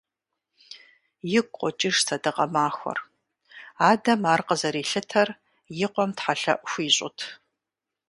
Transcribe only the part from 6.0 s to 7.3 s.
тхьэлъэӀу хуищӀут.